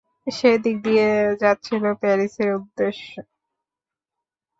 সে 0.27 0.47
এদিক 0.55 0.75
দিয়ে 0.85 1.07
দিয়ে 1.11 1.37
যাচ্ছিল 1.41 1.83
প্যারিসের 2.01 2.49
উদ্দেশ্য। 2.57 3.09